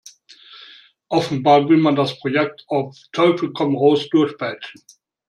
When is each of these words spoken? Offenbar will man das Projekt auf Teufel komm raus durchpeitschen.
Offenbar 1.09 1.69
will 1.69 1.77
man 1.79 1.95
das 1.95 2.17
Projekt 2.19 2.63
auf 2.67 2.97
Teufel 3.11 3.53
komm 3.53 3.75
raus 3.77 4.09
durchpeitschen. 4.09 4.81